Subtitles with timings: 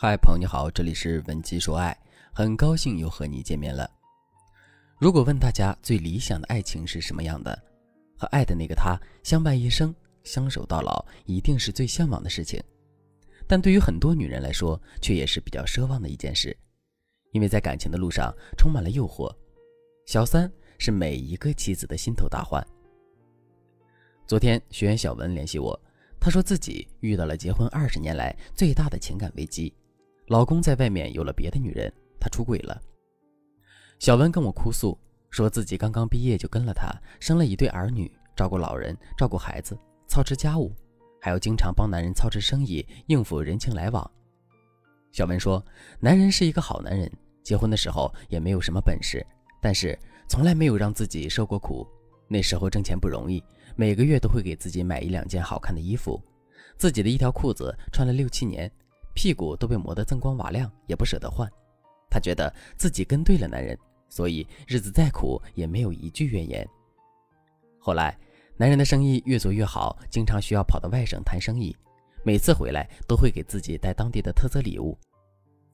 [0.00, 1.98] 嗨，朋友你好，这里是文姬说爱，
[2.32, 3.90] 很高兴又和你见面了。
[4.96, 7.60] 如果问大家最理想的爱情是什么样的，
[8.16, 9.92] 和爱的那个他相伴一生，
[10.22, 12.62] 相守到老，一定是最向往的事情。
[13.48, 16.56] 但对于很多女人来说，却也是比较奢望的一件事，
[17.32, 19.34] 因为在感情的路上充满了诱惑，
[20.06, 22.64] 小三是每一个妻子的心头大患。
[24.28, 25.76] 昨天学员小文联系我，
[26.20, 29.74] 她说自己遇到了结婚二十年来最大的情感危机。
[30.28, 32.78] 老公在外面有了别的女人，他出轨了。
[33.98, 34.96] 小文跟我哭诉，
[35.30, 40.70] 说自己刚刚毕业就跟了他，生了一对儿女，照顾老人，照顾孩子，操持家务，
[41.18, 44.08] 还要经常帮男人操持生意，应付人情来往。
[45.12, 45.64] 小文说，
[45.98, 47.10] 男人是一个好男人，
[47.42, 49.26] 结婚的时候也没有什么本事，
[49.62, 51.88] 但是从来没有让自己受过苦。
[52.28, 53.42] 那时候挣钱不容易，
[53.76, 56.22] 每个月都会给自己买一两件好看的衣服，
[56.76, 58.70] 自己的一条裤子穿了六七年。
[59.18, 61.50] 屁股都被磨得锃光瓦亮，也不舍得换。
[62.08, 63.76] 她觉得自己跟对了男人，
[64.08, 66.64] 所以日子再苦也没有一句怨言。
[67.80, 68.16] 后来，
[68.56, 71.76] 男人的生意越做越好，经常需要跑到外省谈生意，
[72.22, 74.96] 每次回来都会给自己带当地的特色礼物。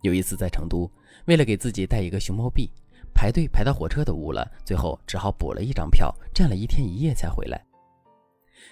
[0.00, 0.90] 有一次在成都，
[1.26, 2.70] 为了给自己带一个熊猫币，
[3.14, 7.62] 排队排到火车都误了，最后只好补了一张票，站了一天一夜才回来。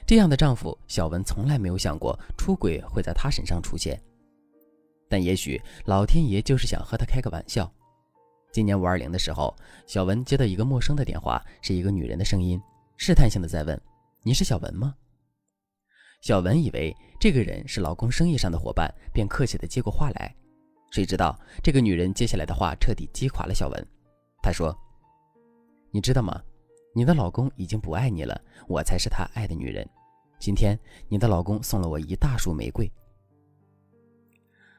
[0.07, 4.03] 这样的丈夫，小文从来没有想过出轨会在她身上出现。
[5.13, 7.71] 但也许老天爷就是想和他开个玩笑。
[8.51, 9.55] 今年五二零的时候，
[9.87, 12.59] 小文接到一个陌生的电话，是一个女人的声音，
[12.97, 13.79] 试探性的在问
[14.25, 14.95] ：“你是小文吗？”
[16.23, 20.35] 小文以为这个人是老公生意上的伙伴，便客气的接过话来。
[20.91, 23.87] 谁知道这个女人接下来的话彻底击垮了小文。
[24.43, 24.75] 她说
[25.93, 26.41] ：“你知道吗？
[26.95, 29.87] 你的老公已经不爱你了，我才是他爱的女人。
[30.39, 32.91] 今天你的老公送了我一大束玫瑰。”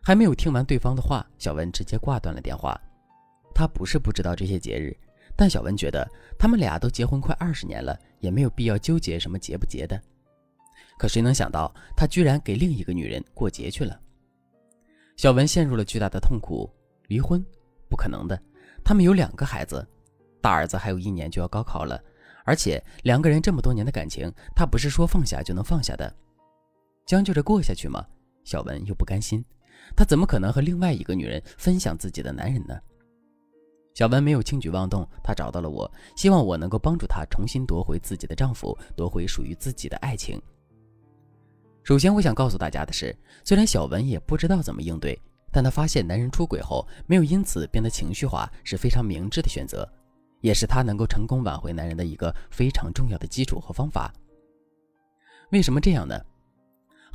[0.03, 2.77] 还没有听完对方的话，小文直接挂断了电话。
[3.55, 4.93] 他不是不知道这些节日，
[5.33, 6.05] 但小文觉得
[6.37, 9.97] 他们俩都结婚快二十年了，也没有必要纠结什么节不节的。
[10.97, 13.97] 可谁能想到，他居然给另一个女人过节去了。
[15.15, 16.69] 小文陷入了巨大的痛苦。
[17.07, 17.41] 离婚？
[17.89, 18.37] 不可能的。
[18.83, 19.87] 他们有两个孩子，
[20.41, 22.01] 大儿子还有一年就要高考了，
[22.43, 26.13] 而且两个人这么多年的感情，他不是说放下就能放下的。
[27.05, 28.05] 将就着过下去吗？
[28.43, 29.43] 小文又不甘心。
[29.95, 32.79] 她怎么可能和另外一个女人分享自己的男人呢？
[33.93, 40.41] 小文没有轻举妄动，她找到了我，希望我能够帮助她重新夺回自己的丈夫，夺回属于自己的爱情。
[41.83, 45.19] 首先，我想告诉大家的是，虽然小文也不知道怎么应对，
[45.51, 49.87] 但她发现男人出轨后没有因此变得情绪化，是非常明智的选择，
[50.41, 54.11] 也是她能够成功挽回男人的一个非常重要的基础和方法。
[55.51, 56.19] 为什么这样呢？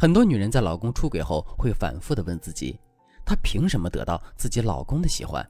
[0.00, 2.78] 很多女人在老公出轨后，会反复的问自己：
[3.26, 5.44] 她凭什么得到自己老公的喜欢？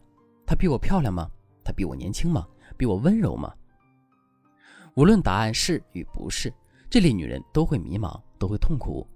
[0.46, 1.30] 她比我漂亮吗？
[1.62, 2.48] 她比我年轻吗？
[2.74, 3.52] 比我温柔吗？
[4.94, 6.50] 无论答案是与不是，
[6.88, 9.06] 这类女人都会迷茫，都会痛苦，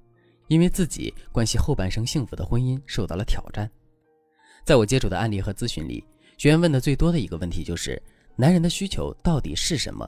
[0.48, 3.66] 因为自己关系后半生幸福的婚姻受到了挑战。
[4.66, 6.04] 在我接触的案例和咨询里，
[6.37, 8.00] 学员问的最多的一个问题就是：
[8.37, 10.06] 男人的需求到底是什么？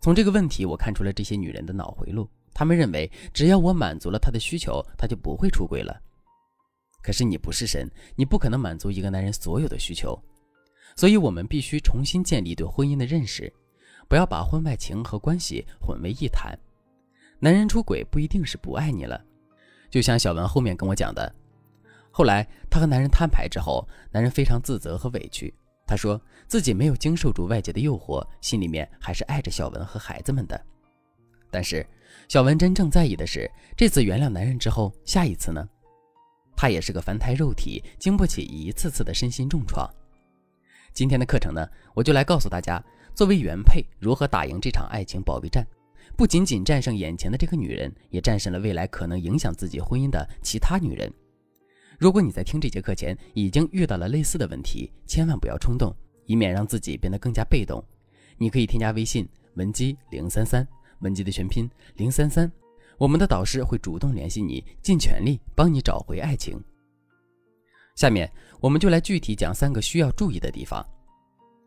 [0.00, 2.30] 从这个问题，我看出了这些女人的脑回路。
[2.58, 5.96] 他们认为，只要我满足了他的需求，他就不会出轨了。
[7.00, 10.20] 可是你不是神，你不可能满足一个男人所有的需求，
[10.96, 13.52] 所以我们必须重新建立对婚姻的认识，
[14.08, 16.58] 不要把婚外情和关系混为一谈。
[17.38, 19.24] 男人出轨不一定是不爱你了，
[19.88, 21.32] 就像小文后面跟我讲的，
[22.10, 25.54] 后来她和男人摊牌之后，男人非常自责和委屈，
[25.86, 30.60] 他说自己没有经受住外界的诱惑，心里面还是爱着小文和孩子们的。
[31.52, 31.86] 但是，
[32.28, 35.66] 小文真正在意的是，这次原谅男人之后，下一次呢？
[36.56, 39.88] 她也是个凡胎肉体，经不起一次次的身心重创。
[40.92, 42.82] 今天的课程呢，我就来告诉大家，
[43.14, 45.66] 作为原配如何打赢这场爱情保卫战，
[46.16, 51.12] 不仅仅战胜眼前的这个女人，也战胜了未来可能影响自己婚姻的其他女人。
[51.98, 55.94] 如果你在听这节课前已经遇到了类似的问题，千万不要冲动，
[56.26, 57.82] 以免让自己变得更加被动。
[58.36, 60.66] 你可以添加微信文姬零三三。
[61.00, 62.50] 文姬的全拼零三三，
[62.96, 66.62] 我们的导师会主动联系你，尽全力帮你找回爱情。
[67.94, 68.30] 下面
[68.60, 70.84] 我们就来具体讲三个需要注意的地方：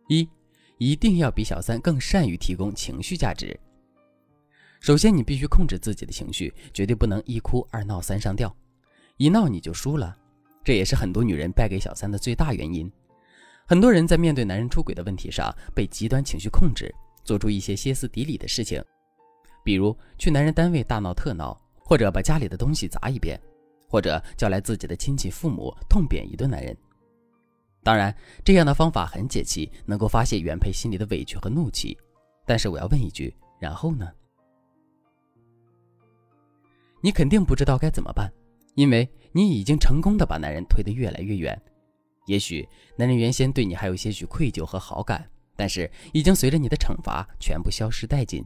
[0.07, 0.27] 一，
[0.77, 3.59] 一定要比小三更善于提供情绪价值。
[4.79, 8.55] 首先，你必须控制自己的情绪，绝对不能一哭二闹三上吊，
[9.17, 10.17] 一闹你就输了。
[10.63, 12.91] 这也是很多女人败给小三的最大原因。
[13.67, 16.93] 很多人在面对男人出轨的问题上，被极端情绪控制，
[17.23, 18.83] 做出一些歇斯底里的事情。
[19.63, 23.39] 比如去男人单位大闹特闹，或者把家里的东西砸一遍，
[23.87, 26.75] 或者叫来自己的亲戚父母痛扁一顿男人。
[27.83, 31.97] 当然，这样的方法很解气，能够发泄原配心里的委屈和怒气。
[32.45, 34.07] 但是我要问一句，然后呢？
[37.01, 38.31] 你肯定不知道该怎么办，
[38.75, 41.59] 因为你已经成功的把男人推得越来越远。
[42.27, 48.45] 也许男人原先对你还有些许愧疚和好感，但是已经随着你的惩罚全部消失殆尽。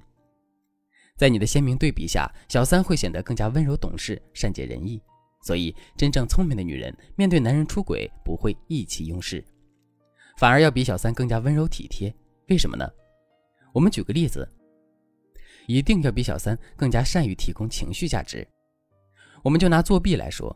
[1.18, 5.02] 在你的鲜明对比下，小三会显得更加温柔懂事、善解人意。
[5.42, 9.46] 所以，真正聪明的女人面对男人出轨不会意气用事，
[10.38, 12.14] 反而要比小三更加温柔体贴。
[12.50, 12.90] 为什么呢？
[13.72, 14.48] 我们举个例子，
[15.68, 18.46] 一定要比小三更加善于提供情绪价值。
[19.44, 20.54] 我们就拿作弊来说，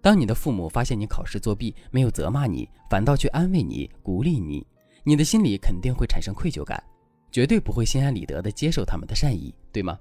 [0.00, 4.66] 当你的父母发现你考试作弊，没有责骂你，反倒去安慰你、鼓励你，
[5.04, 6.82] 你的心里肯定会产生愧疚感，
[7.30, 9.98] 绝对不会心安理得地接受他们的善意，对吗？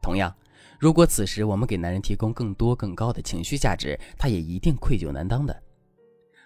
[0.00, 0.34] 同样。
[0.78, 5.62] 如果此时我们给男人提供更多更高的情绪价值，他也一定愧疚难当的，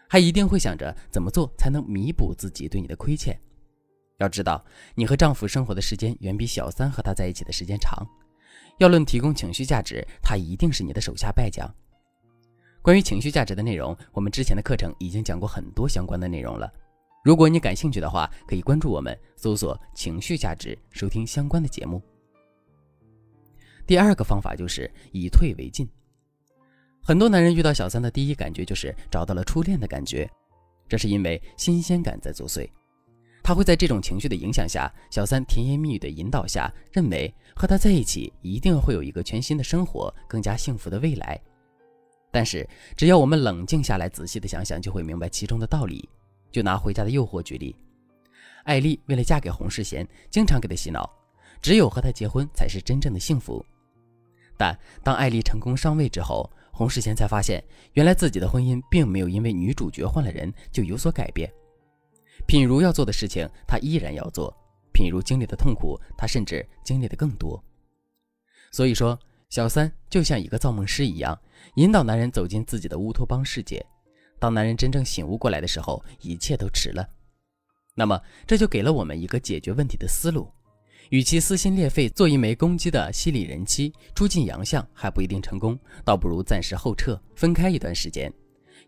[0.08, 3.38] 还一定会想着怎么做才能弥补自己对你的亏欠。
[4.16, 8.06] 要知道，你和丈夫生活的时间远比小三和他在一起的时间长。
[8.78, 11.68] 要论提供情绪价值，他一定是你的手下败将。
[12.80, 16.72] 关于情绪价值的内容，我们之前的课程已经讲过很多相关的内容了。
[17.22, 22.02] 如果你感兴趣的话，可以关注我们，搜索“情绪价值”，收听相关的节目。
[23.86, 25.88] 第二个方法就是以退为进。
[27.00, 30.28] 很多男人遇到小三的第一感觉就是找到了初恋的感觉，
[30.88, 32.68] 这是因为新鲜感在作祟。
[33.40, 41.40] 他会在这种情绪的影响下，小三甜言蜜语的引导下，认为和他在一起一定会有一个全新的生活，更加幸福的未来。
[42.32, 46.08] 但是，只要我们冷静下来，仔细的想想，就会明白其中的道理。
[46.52, 47.74] 就拿《回家的诱惑》举例，
[48.64, 51.10] 艾丽为了嫁给洪世贤，经常给他洗脑，
[51.62, 53.64] 只有和他结婚才是真正的幸福。
[54.56, 57.64] 但当艾丽成功上位之后，洪世贤才发现，
[57.94, 61.50] 原来自己的婚姻并没有因为女主角换了人就有所改变。
[62.46, 64.52] 品如要做的事情，他依然要做；
[64.92, 67.62] 品如经历的痛苦，他甚至经历的更多。
[68.70, 71.38] 所以说，小三就像一个造梦师一样，
[71.76, 73.84] 引导男人走进自己的乌托邦世界。
[74.42, 77.08] 当男人真正醒悟过来的时候，一切都迟了。
[77.94, 80.52] 那么，这就给了我们一个解决问题的思路。
[81.10, 88.32] 与其撕心裂肺做一枚攻击的犀利人妻，出尽洋相还不一定成功，倒不如暂时后撤，分开一段时间。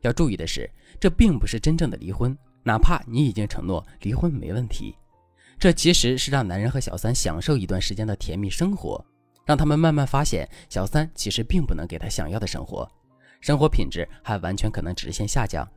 [0.00, 0.68] 要注意的是，
[0.98, 4.96] 这并不是真正的离婚，哪怕你已经承诺离婚没问题，
[5.56, 9.06] 这其实是让男人和小三享受一段时间的甜蜜生活，
[9.46, 12.90] 让他们慢慢发现小三其实并不能给他想要的生活，
[13.44, 15.69] 生活品质还完全可能直线下降。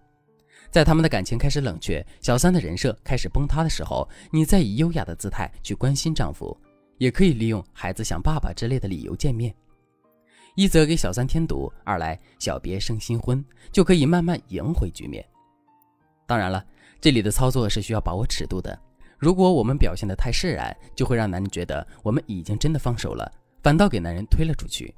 [0.72, 6.58] 在他们的感情开始冷却，小三的人设开始崩塌的时候，你再以优雅的姿态去关心丈夫，
[6.98, 9.54] 也可以利用孩子想爸爸之类的理由见面，
[10.56, 15.26] 一则给小三添堵，二来小别胜新婚，就可以慢慢赢回局面。
[16.26, 16.66] 当然了，
[17.02, 18.80] 这里的操作是需要把握尺度的。
[19.18, 23.30] 如果我们表现得太释然，就会让男人觉得我们已经真的放手了，
[23.62, 24.96] 反倒给男人推了出去。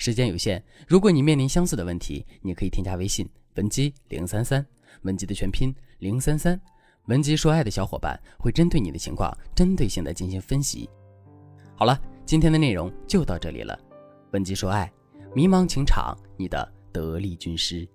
[0.00, 3.28] 时间有限，如果你面临相似的问题，你可以添加微信。
[3.56, 4.64] 文姬零三三，
[5.02, 6.58] 文姬的全拼零三三，
[7.04, 10.88] 文姬说爱的小伙伴会针对你的情况，针对性的进行分析。
[11.76, 13.78] 好了，今天的内容就到这里了。
[14.30, 14.90] 文姬说爱，
[15.34, 17.86] 迷茫情场，你的得力军师。